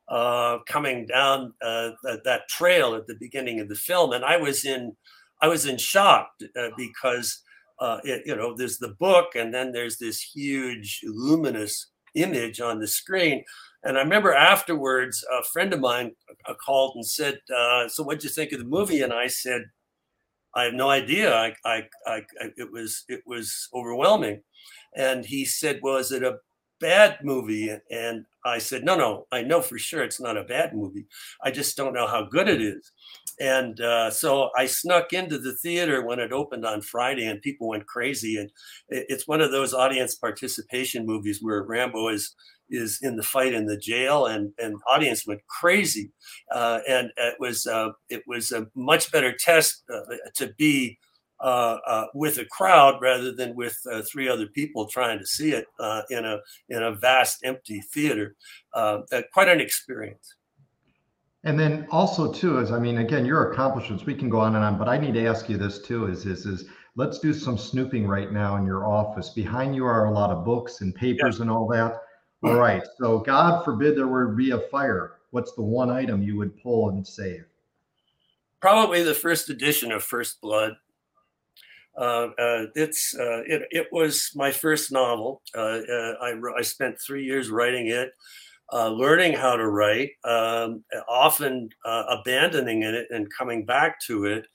uh, 0.09 0.59
coming 0.69 1.07
down 1.07 1.54
uh, 1.62 1.90
that, 2.02 2.23
that, 2.25 2.49
trail 2.49 2.95
at 2.95 3.07
the 3.07 3.16
beginning 3.19 3.61
of 3.61 3.69
the 3.69 3.75
film, 3.75 4.12
and 4.12 4.25
I 4.25 4.37
was 4.37 4.64
in, 4.64 4.97
I 5.40 5.49
was 5.49 5.66
in 5.66 5.78
shock 5.78 6.31
uh, 6.59 6.69
because 6.76 7.42
uh, 7.81 7.99
it, 8.04 8.23
you 8.26 8.37
know 8.37 8.54
there's 8.57 8.78
the 8.78 8.95
book, 9.00 9.35
and 9.35 9.52
then 9.52 9.73
there's 9.73 9.99
this 9.99 10.21
huge 10.21 11.00
luminous 11.04 11.90
image 12.14 12.61
on 12.61 12.78
the 12.78 12.87
screen. 12.87 13.45
And 13.85 13.99
I 13.99 14.03
remember 14.03 14.33
afterwards, 14.33 15.25
a 15.33 15.43
friend 15.45 15.73
of 15.73 15.81
mine 15.81 16.12
uh, 16.49 16.55
called 16.55 16.93
and 16.97 17.07
said, 17.07 17.41
uh, 17.55 17.89
"So, 17.89 18.03
what'd 18.05 18.25
you 18.25 18.31
think 18.31 18.53
of 18.53 18.59
the 18.61 18.65
movie?" 18.65 19.03
And 19.03 19.12
I 19.12 19.27
said, 19.27 19.62
"I 20.55 20.65
have 20.65 20.75
no 20.75 20.91
idea. 20.91 21.35
I, 21.35 21.55
I, 21.65 21.83
I, 22.07 22.23
it 22.57 22.71
was, 22.73 23.05
it 23.09 23.23
was 23.27 23.69
overwhelming." 23.75 24.43
And 24.97 25.25
he 25.25 25.45
said, 25.45 25.81
"Well, 25.83 25.97
is 25.97 26.12
it 26.12 26.23
a 26.23 26.39
bad 26.81 27.19
movie?" 27.23 27.77
And 27.91 28.27
I 28.45 28.59
said, 28.59 28.85
"No, 28.85 28.97
no. 28.97 29.27
I 29.33 29.43
know 29.43 29.62
for 29.62 29.79
sure 29.79 30.03
it's 30.05 30.21
not 30.21 30.37
a 30.37 30.45
bad 30.45 30.75
movie. 30.75 31.07
I 31.43 31.51
just 31.51 31.77
don't 31.77 31.95
know 31.95 32.07
how 32.07 32.25
good 32.27 32.49
it 32.49 32.61
is." 32.62 32.93
And 33.41 33.81
uh, 33.81 34.11
so 34.11 34.51
I 34.57 34.67
snuck 34.67 35.12
into 35.12 35.39
the 35.39 35.55
theater 35.57 36.05
when 36.05 36.21
it 36.21 36.33
opened 36.33 36.67
on 36.67 36.83
Friday, 36.83 37.27
and 37.27 37.41
people 37.43 37.69
went 37.69 37.87
crazy. 37.87 38.37
And 38.37 38.51
it's 38.89 39.27
one 39.27 39.41
of 39.41 39.51
those 39.53 39.75
audience 39.75 40.15
participation 40.15 41.07
movies 41.07 41.39
where 41.43 41.62
Rambo 41.62 42.09
is 42.09 42.35
is 42.73 42.99
in 43.02 43.17
the 43.17 43.23
fight 43.23 43.55
in 43.55 43.67
the 43.67 43.76
jail, 43.76 44.26
and 44.26 44.52
and 44.59 44.76
audience 44.91 45.26
went 45.26 45.47
crazy, 45.47 46.11
uh, 46.50 46.81
and 46.88 47.11
it 47.17 47.35
was 47.38 47.67
uh, 47.67 47.91
it 48.09 48.23
was 48.26 48.52
a 48.52 48.67
much 48.75 49.12
better 49.12 49.35
test 49.37 49.85
uh, 49.93 50.00
to 50.35 50.52
be. 50.59 50.99
Uh, 51.41 51.81
uh, 51.88 52.07
with 52.14 52.38
a 52.38 52.45
crowd 52.45 53.02
rather 53.02 53.33
than 53.33 53.57
with 53.57 53.76
uh, 53.91 54.00
three 54.02 54.29
other 54.29 54.47
people 54.47 54.87
trying 54.87 55.19
to 55.19 55.26
see 55.26 55.50
it 55.50 55.67
in 56.09 56.25
a 56.25 56.38
in 56.69 56.85
a 56.85 56.93
vast 56.93 57.41
empty 57.43 57.81
theater. 57.81 58.37
quite 58.73 59.49
an 59.49 59.61
experience. 59.61 60.37
And 61.43 61.59
then 61.59 61.88
also 61.91 62.33
too 62.33 62.61
is 62.61 62.71
I 62.71 62.79
mean 62.79 62.99
again 62.99 63.26
your 63.26 63.50
accomplishments 63.50 64.07
we 64.07 64.14
can 64.14 64.29
go 64.29 64.38
on 64.38 64.55
and 64.55 64.64
on 64.64 64.79
but 64.79 64.88
I 64.88 64.97
need 64.99 65.14
to 65.14 65.26
ask 65.26 65.49
you 65.49 65.57
this 65.57 65.83
too 65.83 66.07
is 66.07 66.26
is 66.26 66.47
is 66.47 66.69
let's 66.97 67.19
do 67.19 67.33
some 67.33 67.57
snooping 67.57 68.07
right 68.07 68.33
now 68.33 68.57
in 68.57 68.67
your 68.67 68.87
office. 68.87 69.31
Behind 69.31 69.75
you 69.75 69.85
are 69.85 70.07
a 70.07 70.11
lot 70.11 70.31
of 70.31 70.45
books 70.45 70.81
and 70.81 70.95
papers 70.95 71.37
yeah. 71.37 71.43
and 71.43 71.50
all 71.50 71.67
that. 71.69 72.02
All 72.43 72.55
right. 72.55 72.83
So 72.99 73.19
God 73.19 73.65
forbid 73.65 73.97
there 73.97 74.09
would 74.09 74.37
be 74.37 74.51
a 74.51 74.61
fire. 74.71 75.19
What's 75.31 75.55
the 75.55 75.63
one 75.63 75.91
item 75.91 76.23
you 76.23 76.37
would 76.37 76.61
pull 76.61 76.91
and 76.91 77.07
save? 77.07 77.45
Probably 78.61 79.03
the 79.03 79.15
first 79.15 79.49
edition 79.49 79.93
of 79.93 80.03
First 80.03 80.41
Blood. 80.41 80.75
Uh, 81.97 82.29
uh, 82.39 82.67
it's 82.75 83.15
uh, 83.19 83.43
it, 83.47 83.63
it 83.71 83.87
was 83.93 84.31
my 84.35 84.51
first 84.51 84.93
novel. 84.93 85.43
Uh, 85.55 85.81
uh, 85.81 86.15
I, 86.23 86.41
I 86.59 86.63
spent 86.63 86.99
three 87.01 87.25
years 87.25 87.51
writing 87.51 87.89
it 87.89 88.13
uh, 88.73 88.89
learning 88.89 89.35
how 89.35 89.55
to 89.55 89.69
write, 89.69 90.13
um, 90.25 90.83
often 91.09 91.69
abandoning 91.85 92.83
it 92.83 93.07
and 93.11 93.29
coming 93.37 93.67
back 93.67 94.01
to 94.01 94.25
it. 94.25 94.47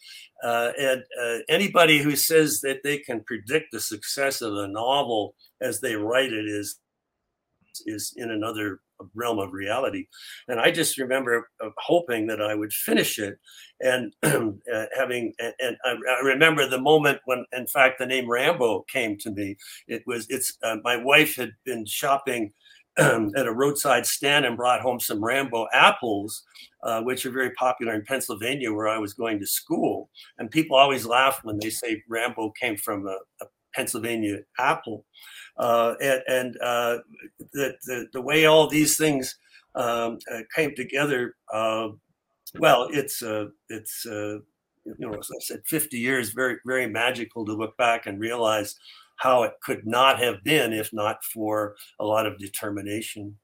And 0.42 1.04
anybody 1.48 2.00
who 2.00 2.16
says 2.16 2.60
that 2.62 2.82
they 2.84 2.98
can 2.98 3.24
predict 3.24 3.72
the 3.72 3.80
success 3.80 4.42
of 4.42 4.54
a 4.54 4.68
novel 4.68 5.36
as 5.62 5.80
they 5.80 5.96
write 5.96 6.34
it 6.34 6.46
is 6.46 6.80
is 7.86 8.14
in 8.18 8.32
another 8.32 8.80
realm 9.14 9.40
of 9.40 9.54
reality. 9.54 10.08
And 10.48 10.60
I 10.60 10.72
just 10.72 10.98
remember 10.98 11.50
uh, 11.64 11.70
hoping 11.78 12.28
that 12.28 12.42
I 12.42 12.56
would 12.56 12.74
finish 12.74 13.20
it, 13.20 13.38
and 13.80 14.14
uh, 14.24 14.86
having 14.96 15.34
and, 15.40 15.78
I, 15.84 15.92
I, 15.92 16.20
remember 16.24 16.68
the 16.68 16.82
moment 16.82 17.20
when, 17.26 17.46
in 17.54 17.68
fact, 17.68 18.00
the 18.00 18.06
name 18.06 18.30
Rambo 18.30 18.86
came 18.92 19.18
to 19.20 19.32
me. 19.32 19.56
It 19.88 20.04
was 20.08 20.26
it's 20.30 20.58
my 20.84 20.98
wife 20.98 21.36
had 21.36 21.52
been 21.66 21.86
shopping 21.86 22.54
at 22.98 23.46
a 23.46 23.54
roadside 23.54 24.08
stand 24.08 24.46
and 24.46 24.58
brought 24.58 24.82
home 24.82 25.00
some 25.00 25.24
Rambo 25.24 25.68
apples, 25.72 26.44
uh, 26.82 27.02
which 27.04 27.28
are 27.28 27.32
very 27.32 27.52
popular 27.52 27.94
in 27.94 28.04
Pennsylvania, 28.04 28.74
where 28.74 28.88
I 28.88 28.98
was 28.98 29.14
going 29.14 29.40
to 29.40 29.46
school. 29.46 30.10
And 30.40 30.50
people 30.50 30.76
always 30.76 31.06
laugh 31.06 31.40
when 31.44 31.60
they 31.60 31.70
say 31.70 32.02
Rambo 32.10 32.54
came 32.60 32.76
from 32.76 33.06
a, 33.06 33.18
a 33.42 33.46
Pennsylvania 33.78 34.40
apple. 34.60 35.06
Uh, 35.58 35.94
and, 36.02 36.22
and 36.28 36.58
uh, 36.62 36.98
the, 37.54 37.76
the, 37.86 38.08
the 38.14 38.22
way 38.22 38.46
all 38.46 38.68
these 38.68 38.98
things 38.98 39.38
um, 39.76 40.18
uh, 40.34 40.42
came 40.56 40.76
together, 40.76 41.36
uh, 41.54 41.90
well, 42.60 42.90
it's 42.92 43.22
uh, 43.22 43.46
it's 43.70 44.06
you 44.06 44.96
know, 45.00 45.14
as 45.14 45.30
I 45.30 45.40
said, 45.42 45.62
50 45.66 45.98
years, 45.98 46.32
very 46.32 46.58
very 46.66 46.88
magical 46.88 47.46
to 47.46 47.54
look 47.54 47.76
back 47.78 48.06
and 48.08 48.20
realize 48.20 48.76
how 49.18 49.44
it 49.44 49.54
could 49.64 49.86
not 49.86 50.20
have 50.20 50.44
been 50.44 50.74
if 50.74 50.92
not 50.94 51.24
for 51.24 51.76
a 52.00 52.06
lot 52.06 52.26
of 52.26 52.38
determination. 52.38 53.38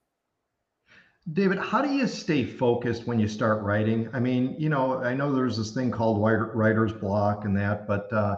David, 1.31 1.57
how 1.57 1.81
do 1.81 1.89
you 1.89 2.05
stay 2.05 2.43
focused 2.43 3.07
when 3.07 3.19
you 3.19 3.27
start 3.27 3.63
writing? 3.63 4.09
I 4.13 4.19
mean, 4.19 4.55
you 4.57 4.69
know, 4.69 5.01
I 5.03 5.13
know 5.13 5.33
there's 5.33 5.57
this 5.57 5.71
thing 5.71 5.89
called 5.89 6.21
writer's 6.21 6.91
block 6.91 7.45
and 7.45 7.55
that, 7.55 7.87
but 7.87 8.11
uh, 8.11 8.35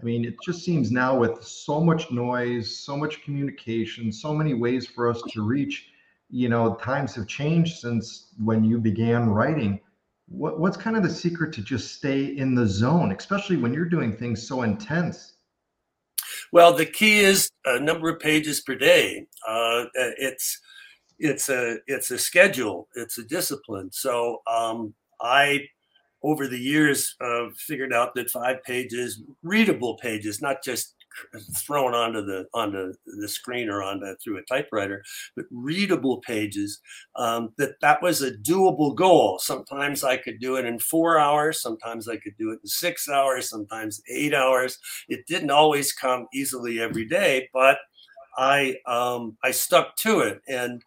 I 0.00 0.04
mean, 0.04 0.24
it 0.24 0.34
just 0.44 0.62
seems 0.62 0.90
now 0.90 1.16
with 1.16 1.42
so 1.42 1.80
much 1.80 2.10
noise, 2.10 2.78
so 2.78 2.96
much 2.96 3.22
communication, 3.22 4.12
so 4.12 4.34
many 4.34 4.52
ways 4.52 4.86
for 4.86 5.08
us 5.08 5.22
to 5.30 5.42
reach, 5.42 5.88
you 6.28 6.48
know, 6.48 6.74
times 6.74 7.14
have 7.14 7.26
changed 7.26 7.78
since 7.78 8.28
when 8.44 8.62
you 8.62 8.78
began 8.78 9.30
writing. 9.30 9.80
What, 10.28 10.58
what's 10.58 10.76
kind 10.76 10.96
of 10.96 11.02
the 11.02 11.10
secret 11.10 11.52
to 11.54 11.62
just 11.62 11.94
stay 11.94 12.24
in 12.24 12.54
the 12.54 12.66
zone, 12.66 13.12
especially 13.12 13.56
when 13.56 13.72
you're 13.72 13.86
doing 13.88 14.14
things 14.14 14.46
so 14.46 14.62
intense? 14.62 15.34
Well, 16.52 16.74
the 16.74 16.86
key 16.86 17.20
is 17.20 17.50
a 17.64 17.80
number 17.80 18.08
of 18.08 18.20
pages 18.20 18.60
per 18.60 18.74
day. 18.74 19.26
Uh, 19.46 19.84
it's 19.94 20.60
it's 21.18 21.48
a 21.48 21.78
it's 21.86 22.10
a 22.10 22.18
schedule. 22.18 22.88
It's 22.94 23.18
a 23.18 23.24
discipline. 23.24 23.90
So 23.92 24.42
um, 24.50 24.94
I, 25.20 25.66
over 26.22 26.46
the 26.48 26.58
years, 26.58 27.14
uh, 27.20 27.46
figured 27.56 27.92
out 27.92 28.14
that 28.14 28.30
five 28.30 28.62
pages, 28.64 29.22
readable 29.42 29.96
pages, 29.98 30.42
not 30.42 30.62
just 30.62 30.94
thrown 31.56 31.94
onto 31.94 32.22
the 32.22 32.46
onto 32.54 32.92
the 33.06 33.28
screen 33.28 33.68
or 33.68 33.82
onto 33.82 34.14
through 34.22 34.38
a 34.38 34.42
typewriter, 34.42 35.02
but 35.34 35.46
readable 35.50 36.18
pages. 36.18 36.80
Um, 37.16 37.52
that 37.58 37.80
that 37.80 38.02
was 38.02 38.22
a 38.22 38.32
doable 38.32 38.94
goal. 38.94 39.38
Sometimes 39.38 40.04
I 40.04 40.16
could 40.16 40.40
do 40.40 40.56
it 40.56 40.64
in 40.64 40.78
four 40.78 41.18
hours. 41.18 41.60
Sometimes 41.60 42.08
I 42.08 42.16
could 42.16 42.36
do 42.38 42.50
it 42.50 42.60
in 42.62 42.68
six 42.68 43.08
hours. 43.08 43.48
Sometimes 43.48 44.02
eight 44.10 44.34
hours. 44.34 44.78
It 45.08 45.26
didn't 45.26 45.50
always 45.50 45.92
come 45.92 46.26
easily 46.32 46.80
every 46.80 47.06
day, 47.06 47.48
but 47.52 47.78
I 48.36 48.76
um, 48.86 49.36
I 49.42 49.50
stuck 49.50 49.96
to 49.98 50.20
it. 50.20 50.40
And 50.48 50.82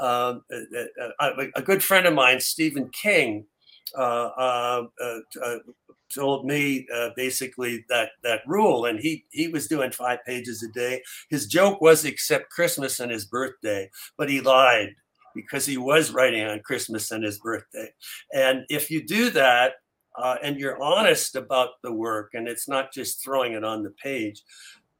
um, 0.00 0.42
a, 0.50 0.86
a, 1.20 1.48
a, 1.56 1.62
good 1.62 1.84
friend 1.84 2.06
of 2.06 2.14
mine, 2.14 2.40
Stephen 2.40 2.88
King, 2.90 3.46
told 6.14 6.46
me 6.46 6.86
uh, 6.94 7.10
basically 7.16 7.84
that 7.88 8.10
that 8.22 8.42
rule, 8.46 8.86
and 8.86 8.98
he 9.00 9.24
he 9.30 9.48
was 9.48 9.66
doing 9.66 9.90
five 9.90 10.18
pages 10.26 10.62
a 10.62 10.72
day. 10.72 11.02
His 11.30 11.46
joke 11.46 11.80
was 11.80 12.04
except 12.04 12.50
Christmas 12.50 13.00
and 13.00 13.10
his 13.10 13.26
birthday, 13.26 13.90
but 14.16 14.30
he 14.30 14.40
lied 14.40 14.90
because 15.34 15.66
he 15.66 15.76
was 15.76 16.12
writing 16.12 16.46
on 16.46 16.60
Christmas 16.60 17.10
and 17.10 17.24
his 17.24 17.38
birthday. 17.38 17.92
And 18.32 18.64
if 18.68 18.90
you 18.90 19.04
do 19.04 19.30
that, 19.30 19.74
uh, 20.16 20.36
and 20.42 20.58
you're 20.58 20.80
honest 20.80 21.34
about 21.34 21.70
the 21.82 21.92
work, 21.92 22.30
and 22.34 22.46
it's 22.46 22.68
not 22.68 22.92
just 22.92 23.22
throwing 23.22 23.54
it 23.54 23.64
on 23.64 23.82
the 23.82 23.90
page, 23.90 24.42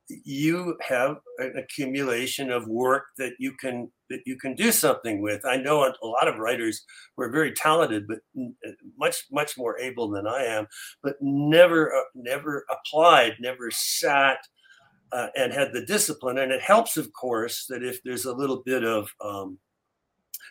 you 0.08 0.76
have 0.86 1.18
an 1.38 1.54
accumulation 1.56 2.50
of 2.50 2.66
work 2.66 3.04
that 3.16 3.34
you 3.38 3.52
can 3.52 3.90
that 4.14 4.22
you 4.26 4.36
can 4.36 4.54
do 4.54 4.70
something 4.70 5.20
with. 5.20 5.44
I 5.44 5.56
know 5.56 5.82
a 5.84 6.06
lot 6.06 6.28
of 6.28 6.38
writers 6.38 6.84
were 7.16 7.30
very 7.30 7.52
talented, 7.52 8.06
but 8.06 8.18
uh, 8.40 8.70
much 8.96 9.24
much 9.32 9.58
more 9.58 9.78
able 9.78 10.08
than 10.08 10.26
I 10.26 10.44
am, 10.44 10.66
but 11.02 11.16
never 11.20 11.92
uh, 11.92 12.02
never 12.14 12.64
applied, 12.70 13.34
never 13.40 13.70
sat 13.72 14.38
uh, 15.12 15.28
and 15.36 15.52
had 15.52 15.72
the 15.72 15.84
discipline. 15.84 16.38
And 16.38 16.52
it 16.52 16.62
helps, 16.62 16.96
of 16.96 17.12
course, 17.12 17.66
that 17.68 17.82
if 17.82 18.02
there's 18.04 18.24
a 18.24 18.34
little 18.34 18.62
bit 18.64 18.84
of 18.84 19.08
um, 19.20 19.58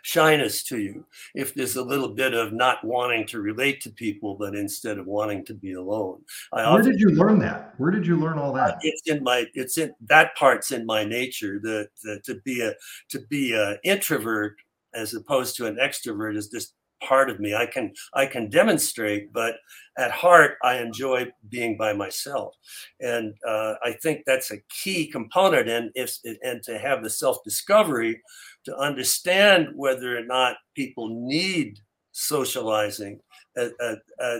shyness 0.03 0.63
to 0.65 0.79
you, 0.79 1.05
if 1.33 1.53
there's 1.53 1.77
a 1.77 1.83
little 1.83 2.09
bit 2.09 2.33
of 2.33 2.53
not 2.53 2.83
wanting 2.83 3.25
to 3.27 3.41
relate 3.41 3.81
to 3.81 3.89
people, 3.89 4.35
but 4.35 4.55
instead 4.55 4.99
of 4.99 5.07
wanting 5.07 5.43
to 5.45 5.53
be 5.53 5.73
alone. 5.73 6.21
I 6.51 6.71
Where 6.71 6.83
did 6.83 6.99
you 6.99 7.09
learn 7.11 7.39
that? 7.39 7.73
Where 7.77 7.89
did 7.89 8.05
you 8.05 8.17
learn 8.17 8.37
all 8.37 8.53
that? 8.53 8.77
It's 8.81 9.09
in 9.09 9.23
my, 9.23 9.45
it's 9.55 9.77
in 9.77 9.93
that 10.07 10.35
part's 10.35 10.71
in 10.71 10.85
my 10.85 11.03
nature. 11.03 11.59
The 11.59 11.87
to 12.23 12.35
be 12.45 12.61
a 12.61 12.73
to 13.09 13.19
be 13.29 13.53
a 13.53 13.77
introvert 13.83 14.57
as 14.93 15.13
opposed 15.13 15.55
to 15.57 15.65
an 15.65 15.77
extrovert 15.77 16.37
is 16.37 16.49
just 16.49 16.75
part 17.03 17.29
of 17.29 17.39
me. 17.39 17.55
I 17.55 17.65
can 17.65 17.93
I 18.13 18.25
can 18.25 18.49
demonstrate, 18.49 19.31
but 19.33 19.55
at 19.97 20.11
heart, 20.11 20.57
I 20.63 20.77
enjoy 20.79 21.27
being 21.49 21.77
by 21.77 21.93
myself, 21.93 22.55
and 22.99 23.33
uh, 23.47 23.75
I 23.83 23.93
think 24.01 24.23
that's 24.25 24.51
a 24.51 24.57
key 24.69 25.07
component. 25.07 25.69
And 25.69 25.91
if 25.95 26.17
and 26.43 26.63
to 26.63 26.77
have 26.77 27.03
the 27.03 27.09
self 27.09 27.43
discovery 27.43 28.21
to 28.65 28.77
understand 28.77 29.69
whether 29.75 30.17
or 30.17 30.25
not 30.25 30.57
people 30.75 31.09
need 31.09 31.79
socializing 32.13 33.19
uh, 33.57 33.69
uh, 33.81 33.95
uh, 34.21 34.37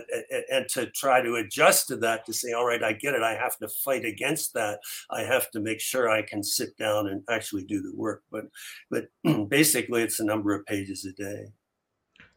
and 0.50 0.68
to 0.68 0.86
try 0.90 1.20
to 1.20 1.36
adjust 1.36 1.88
to 1.88 1.96
that 1.96 2.24
to 2.24 2.32
say 2.32 2.52
all 2.52 2.64
right 2.64 2.84
i 2.84 2.92
get 2.92 3.14
it 3.14 3.22
i 3.22 3.34
have 3.34 3.56
to 3.58 3.66
fight 3.66 4.04
against 4.04 4.54
that 4.54 4.78
i 5.10 5.22
have 5.22 5.50
to 5.50 5.58
make 5.58 5.80
sure 5.80 6.08
i 6.08 6.22
can 6.22 6.40
sit 6.40 6.76
down 6.76 7.08
and 7.08 7.20
actually 7.28 7.64
do 7.64 7.82
the 7.82 7.92
work 7.96 8.22
but 8.30 8.44
but 8.90 9.06
basically 9.48 10.02
it's 10.02 10.20
a 10.20 10.24
number 10.24 10.54
of 10.54 10.64
pages 10.66 11.04
a 11.04 11.12
day 11.20 11.46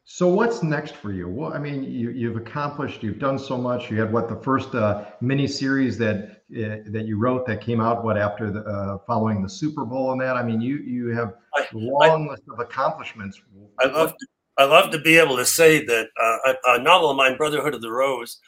so 0.10 0.30
what's 0.30 0.64
next 0.64 0.96
for 0.96 1.12
you? 1.12 1.28
Well, 1.28 1.54
I 1.54 1.60
mean, 1.60 1.84
you, 1.84 2.12
you've 2.12 2.38
accomplished, 2.38 3.04
you've 3.04 3.20
done 3.20 3.38
so 3.38 3.58
much. 3.58 3.92
You 3.92 4.00
had 4.00 4.14
what 4.14 4.30
the 4.30 4.38
first 4.38 4.74
uh, 4.74 5.04
mini 5.20 5.48
series 5.48 5.98
that 5.98 6.37
uh, 6.56 6.78
that 6.88 7.04
you 7.06 7.18
wrote 7.18 7.46
that 7.46 7.60
came 7.60 7.82
out 7.82 8.06
what 8.06 8.18
after 8.18 8.50
the 8.50 8.62
uh, 8.62 8.98
following 9.06 9.44
the 9.44 9.50
Super 9.50 9.84
Bowl 9.84 10.14
and 10.14 10.22
that. 10.22 10.38
I 10.38 10.44
mean, 10.44 10.62
you 10.62 10.78
you 10.78 11.10
have 11.10 11.34
a 11.58 11.66
long 11.74 12.28
I, 12.28 12.32
list 12.32 12.44
of 12.52 12.60
accomplishments. 12.60 13.42
I 13.80 13.88
love 13.88 14.12
to, 14.12 14.28
I 14.58 14.64
love 14.64 14.92
to 14.92 15.00
be 15.00 15.18
able 15.18 15.36
to 15.36 15.46
say 15.46 15.84
that 15.86 16.08
uh, 16.18 16.38
a, 16.46 16.80
a 16.80 16.82
novel 16.82 17.10
of 17.10 17.18
mine, 17.18 17.36
Brotherhood 17.36 17.74
of 17.74 17.82
the 17.82 17.92
Rose, 17.92 18.40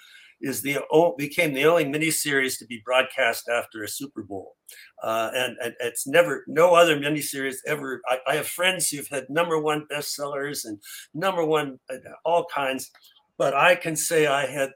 is 0.42 0.62
the 0.62 0.80
became 1.18 1.54
the 1.54 1.66
only 1.66 1.86
miniseries 1.86 2.58
to 2.60 2.66
be 2.66 2.82
broadcast 2.86 3.50
after 3.50 3.84
a 3.84 3.88
Super 3.88 4.24
Bowl, 4.24 4.56
uh, 5.04 5.32
and, 5.34 5.58
and, 5.62 5.74
it's 5.82 6.08
never 6.08 6.46
no 6.48 6.76
other 6.76 6.98
miniseries 6.98 7.58
ever. 7.68 8.02
I, 8.08 8.20
I, 8.28 8.36
have 8.36 8.48
friends 8.48 8.90
who've 8.90 9.08
had 9.10 9.30
number 9.30 9.60
one 9.60 9.86
bestsellers 9.92 10.64
and 10.66 10.80
number 11.14 11.44
one 11.44 11.80
uh, 11.90 11.98
all 12.24 12.46
kinds, 12.46 12.90
but 13.38 13.54
I 13.54 13.76
can 13.76 13.96
say 13.96 14.28
I 14.28 14.46
had. 14.46 14.72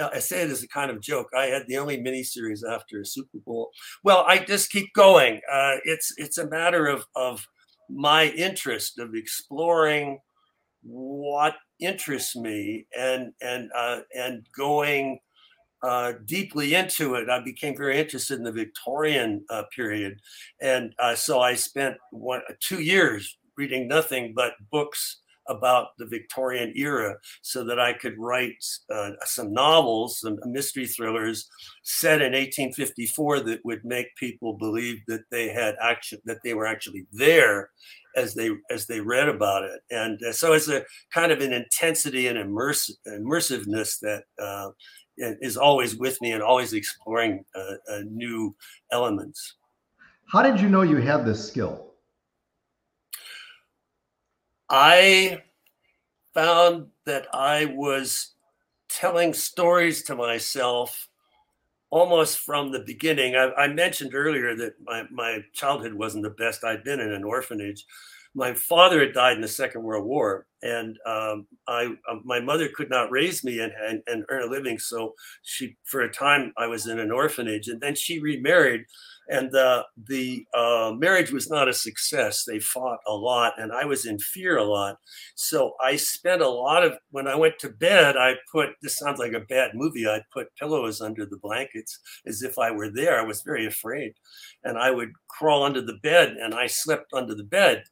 I 0.00 0.18
say 0.18 0.42
it 0.42 0.50
as 0.50 0.62
a 0.62 0.68
kind 0.68 0.90
of 0.90 1.00
joke. 1.00 1.28
I 1.36 1.46
had 1.46 1.66
the 1.66 1.78
only 1.78 1.98
miniseries 1.98 2.60
after 2.68 3.04
Super 3.04 3.38
Bowl. 3.38 3.70
Well, 4.04 4.24
I 4.28 4.38
just 4.38 4.70
keep 4.70 4.92
going. 4.94 5.40
Uh, 5.50 5.76
it's 5.84 6.12
it's 6.16 6.38
a 6.38 6.48
matter 6.48 6.86
of 6.86 7.06
of 7.14 7.46
my 7.88 8.26
interest 8.28 8.98
of 8.98 9.14
exploring 9.14 10.18
what 10.82 11.54
interests 11.80 12.36
me 12.36 12.86
and 12.98 13.32
and 13.40 13.70
uh, 13.74 14.00
and 14.14 14.46
going 14.56 15.18
uh, 15.82 16.14
deeply 16.24 16.74
into 16.74 17.14
it. 17.14 17.28
I 17.28 17.40
became 17.40 17.76
very 17.76 17.98
interested 17.98 18.38
in 18.38 18.44
the 18.44 18.52
Victorian 18.52 19.44
uh, 19.50 19.64
period, 19.74 20.20
and 20.60 20.92
uh, 20.98 21.14
so 21.14 21.40
I 21.40 21.54
spent 21.54 21.96
one 22.10 22.42
two 22.60 22.82
years 22.82 23.38
reading 23.56 23.88
nothing 23.88 24.34
but 24.34 24.52
books 24.70 25.22
about 25.48 25.88
the 25.98 26.06
Victorian 26.06 26.72
era 26.76 27.16
so 27.42 27.64
that 27.64 27.78
I 27.78 27.92
could 27.92 28.14
write 28.18 28.64
uh, 28.92 29.10
some 29.24 29.52
novels, 29.52 30.20
some 30.20 30.38
mystery 30.44 30.86
thrillers 30.86 31.48
set 31.82 32.20
in 32.22 32.32
1854 32.32 33.40
that 33.40 33.64
would 33.64 33.84
make 33.84 34.14
people 34.16 34.54
believe 34.54 34.98
that 35.08 35.24
they 35.30 35.48
had 35.48 35.76
action, 35.80 36.18
that 36.24 36.38
they 36.44 36.54
were 36.54 36.66
actually 36.66 37.06
there 37.12 37.70
as 38.16 38.34
they 38.34 38.50
as 38.70 38.86
they 38.86 39.00
read 39.00 39.28
about 39.28 39.62
it. 39.64 39.80
And 39.90 40.18
uh, 40.22 40.32
so 40.32 40.54
it's 40.54 40.68
a 40.68 40.84
kind 41.12 41.30
of 41.30 41.40
an 41.40 41.52
intensity 41.52 42.26
and 42.28 42.38
immersive, 42.38 42.94
immersiveness 43.06 43.98
that 44.00 44.24
uh, 44.42 44.70
is 45.16 45.56
always 45.56 45.96
with 45.96 46.20
me 46.20 46.32
and 46.32 46.42
always 46.42 46.72
exploring 46.72 47.44
uh, 47.54 47.74
uh, 47.92 48.00
new 48.10 48.54
elements. 48.90 49.56
How 50.32 50.42
did 50.42 50.60
you 50.60 50.68
know 50.68 50.82
you 50.82 50.96
had 50.96 51.24
this 51.24 51.46
skill? 51.46 51.94
I 54.68 55.42
found 56.34 56.88
that 57.04 57.28
I 57.32 57.66
was 57.66 58.34
telling 58.88 59.32
stories 59.32 60.02
to 60.04 60.14
myself 60.14 61.08
almost 61.90 62.38
from 62.38 62.72
the 62.72 62.80
beginning. 62.80 63.36
I, 63.36 63.52
I, 63.52 63.68
mentioned 63.68 64.14
earlier 64.14 64.56
that 64.56 64.74
my, 64.84 65.04
my 65.10 65.44
childhood 65.52 65.94
wasn't 65.94 66.24
the 66.24 66.30
best. 66.30 66.64
I'd 66.64 66.84
been 66.84 67.00
in 67.00 67.12
an 67.12 67.24
orphanage. 67.24 67.84
My 68.34 68.52
father 68.52 69.00
had 69.00 69.14
died 69.14 69.36
in 69.36 69.40
the 69.40 69.48
Second 69.48 69.82
World 69.82 70.04
War, 70.04 70.46
and 70.62 70.98
um, 71.06 71.46
I, 71.68 71.94
uh, 72.10 72.16
my 72.24 72.38
mother 72.38 72.68
could 72.68 72.90
not 72.90 73.10
raise 73.10 73.44
me 73.44 73.60
and, 73.60 73.72
and, 73.72 74.02
and 74.08 74.24
earn 74.28 74.42
a 74.42 74.50
living. 74.50 74.78
So 74.78 75.14
she, 75.42 75.76
for 75.84 76.02
a 76.02 76.12
time, 76.12 76.52
I 76.58 76.66
was 76.66 76.86
in 76.86 76.98
an 76.98 77.10
orphanage, 77.10 77.68
and 77.68 77.80
then 77.80 77.94
she 77.94 78.18
remarried 78.18 78.84
and 79.28 79.50
the 79.50 79.84
the 79.96 80.46
uh, 80.54 80.92
marriage 80.96 81.32
was 81.32 81.50
not 81.50 81.68
a 81.68 81.74
success. 81.74 82.44
They 82.44 82.58
fought 82.58 82.98
a 83.06 83.12
lot, 83.12 83.54
and 83.58 83.72
I 83.72 83.84
was 83.84 84.06
in 84.06 84.18
fear 84.18 84.56
a 84.56 84.64
lot. 84.64 84.96
So 85.34 85.72
I 85.82 85.96
spent 85.96 86.42
a 86.42 86.48
lot 86.48 86.84
of 86.84 86.98
when 87.10 87.26
I 87.26 87.34
went 87.34 87.58
to 87.60 87.68
bed. 87.68 88.16
I 88.16 88.34
put 88.52 88.70
this 88.82 88.98
sounds 88.98 89.18
like 89.18 89.32
a 89.32 89.40
bad 89.40 89.72
movie. 89.74 90.06
I 90.06 90.22
put 90.32 90.54
pillows 90.56 91.00
under 91.00 91.26
the 91.26 91.38
blankets 91.38 91.98
as 92.26 92.42
if 92.42 92.58
I 92.58 92.70
were 92.70 92.90
there. 92.90 93.18
I 93.18 93.24
was 93.24 93.42
very 93.42 93.66
afraid, 93.66 94.12
and 94.64 94.78
I 94.78 94.90
would 94.90 95.10
crawl 95.28 95.64
under 95.64 95.80
the 95.80 95.98
bed, 96.02 96.36
and 96.40 96.54
I 96.54 96.66
slept 96.66 97.12
under 97.12 97.34
the 97.34 97.44
bed, 97.44 97.84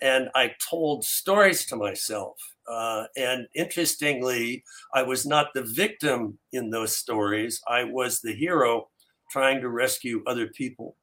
and 0.00 0.28
I 0.34 0.52
told 0.70 1.04
stories 1.04 1.66
to 1.66 1.76
myself. 1.76 2.36
Uh, 2.68 3.04
and 3.16 3.46
interestingly, 3.54 4.62
I 4.94 5.02
was 5.02 5.26
not 5.26 5.48
the 5.52 5.62
victim 5.62 6.38
in 6.52 6.70
those 6.70 6.96
stories. 6.96 7.60
I 7.68 7.84
was 7.84 8.20
the 8.20 8.34
hero 8.34 8.88
trying 9.32 9.60
to 9.62 9.68
rescue 9.68 10.22
other 10.26 10.48
people. 10.48 10.96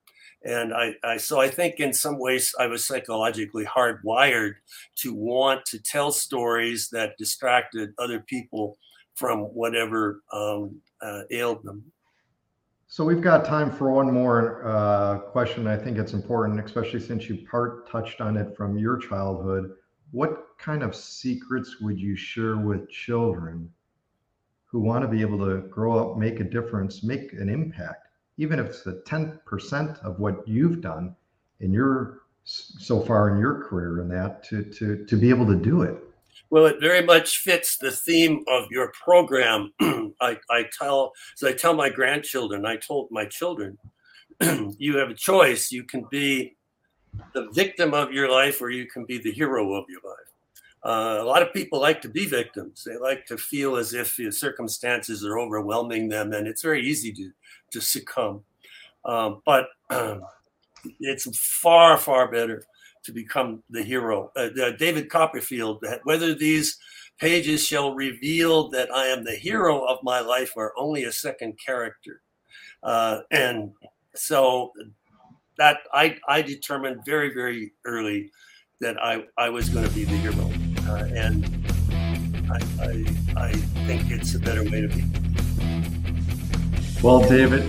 And 0.45 0.73
I, 0.73 0.93
I, 1.03 1.17
so 1.17 1.41
I 1.41 1.49
think 1.49 1.79
in 1.79 1.91
some 1.91 2.17
ways 2.17 2.55
I 2.57 2.67
was 2.67 2.85
psychologically 2.85 3.65
hardwired 3.65 4.53
to 4.99 5.13
want 5.13 5.65
to 5.65 5.79
tell 5.79 6.11
stories 6.11 6.89
that 6.91 7.17
distracted 7.17 7.89
other 7.97 8.21
people 8.21 8.77
from 9.15 9.39
whatever 9.41 10.21
um, 10.31 10.79
uh, 11.01 11.23
ailed 11.31 11.63
them. 11.63 11.83
So 12.87 13.03
we've 13.03 13.21
got 13.21 13.45
time 13.45 13.69
for 13.69 13.91
one 13.91 14.11
more 14.11 14.65
uh, 14.65 15.19
question. 15.19 15.67
I 15.67 15.77
think 15.77 15.97
it's 15.97 16.13
important, 16.13 16.63
especially 16.65 17.01
since 17.01 17.29
you 17.29 17.45
part 17.51 17.89
touched 17.91 18.21
on 18.21 18.37
it 18.37 18.55
from 18.55 18.79
your 18.79 18.97
childhood. 18.97 19.71
What 20.11 20.57
kind 20.57 20.81
of 20.81 20.95
secrets 20.95 21.81
would 21.81 21.99
you 21.99 22.15
share 22.15 22.57
with 22.57 22.89
children 22.89 23.69
who 24.65 24.79
want 24.79 25.03
to 25.03 25.07
be 25.07 25.21
able 25.21 25.37
to 25.39 25.67
grow 25.67 25.99
up, 25.99 26.17
make 26.17 26.39
a 26.39 26.43
difference, 26.43 27.03
make 27.03 27.33
an 27.33 27.49
impact? 27.49 28.08
Even 28.39 28.57
if 28.57 28.67
it's 28.67 28.83
the 28.83 29.03
10% 29.05 30.01
of 30.03 30.19
what 30.19 30.47
you've 30.47 30.79
done 30.79 31.13
in 31.59 31.73
your 31.73 32.21
so 32.45 33.01
far 33.01 33.29
in 33.29 33.37
your 33.37 33.61
career 33.65 34.01
in 34.01 34.07
that 34.07 34.43
to 34.43 34.63
to 34.63 35.05
to 35.05 35.17
be 35.17 35.29
able 35.29 35.45
to 35.45 35.55
do 35.55 35.83
it. 35.83 35.95
Well 36.49 36.65
it 36.65 36.77
very 36.79 37.03
much 37.03 37.39
fits 37.39 37.77
the 37.77 37.91
theme 37.91 38.43
of 38.47 38.65
your 38.71 38.91
program. 39.03 39.73
I 39.81 40.37
i 40.49 40.65
tell 40.79 41.11
as 41.37 41.43
i 41.43 41.51
tell 41.51 41.75
my 41.75 41.89
grandchildren 41.89 42.65
i 42.65 42.77
told 42.77 43.11
my 43.11 43.25
children 43.25 43.77
you 44.77 44.97
have 44.97 45.09
a 45.09 45.13
choice. 45.13 45.71
You 45.71 45.83
can 45.83 46.05
be 46.09 46.55
the 47.33 47.49
victim 47.51 47.93
of 47.93 48.13
your 48.13 48.31
life 48.31 48.61
or 48.61 48.69
you 48.69 48.87
can 48.87 49.05
be 49.05 49.17
the 49.17 49.31
hero 49.31 49.73
of 49.73 49.83
your 49.89 50.01
life 50.03 50.31
uh, 50.85 51.17
a 51.19 51.23
lot 51.23 51.41
of 51.41 51.53
people 51.53 51.79
like 51.79 52.01
to 52.01 52.09
be 52.09 52.25
victims 52.25 52.85
they 52.85 52.97
like 52.97 53.25
to 53.25 53.37
feel 53.37 53.75
as 53.75 53.93
if 53.93 54.15
the 54.15 54.31
circumstances 54.31 55.25
are 55.25 55.37
overwhelming 55.37 56.07
them 56.07 56.31
and 56.31 56.47
it's 56.47 56.61
very 56.61 56.85
easy 56.85 57.11
to 57.11 57.31
to 57.71 57.81
succumb. 57.81 58.43
Um, 59.05 59.41
but 59.45 59.67
um, 59.89 60.21
it's 60.99 61.37
far, 61.37 61.97
far 61.97 62.31
better 62.31 62.63
to 63.03 63.11
become 63.11 63.63
the 63.69 63.83
hero. 63.83 64.31
Uh, 64.35 64.49
uh, 64.61 64.71
David 64.71 65.09
Copperfield, 65.09 65.83
whether 66.03 66.33
these 66.33 66.77
pages 67.19 67.65
shall 67.65 67.93
reveal 67.93 68.69
that 68.69 68.93
I 68.93 69.05
am 69.05 69.23
the 69.23 69.35
hero 69.35 69.85
of 69.85 69.99
my 70.03 70.19
life 70.19 70.53
or 70.55 70.73
only 70.77 71.03
a 71.03 71.11
second 71.11 71.57
character. 71.63 72.21
Uh, 72.83 73.19
and 73.31 73.71
so 74.15 74.71
that 75.57 75.79
I, 75.93 76.17
I 76.27 76.41
determined 76.41 77.01
very, 77.05 77.33
very 77.33 77.73
early 77.85 78.31
that 78.79 79.01
I, 79.01 79.25
I 79.37 79.49
was 79.49 79.69
going 79.69 79.87
to 79.87 79.93
be 79.93 80.05
the 80.05 80.15
hero. 80.17 80.48
Uh, 80.89 81.05
and 81.13 81.45
I, 82.49 82.57
I, 82.81 83.45
I 83.45 83.51
think 83.85 84.09
it's 84.09 84.33
a 84.33 84.39
better 84.39 84.63
way 84.63 84.81
to 84.81 84.87
be. 84.87 85.03
Well, 87.03 87.19
David, 87.19 87.63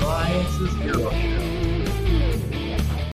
Eliances 0.00 0.72
Hero 0.76 1.10
Show. 1.10 1.47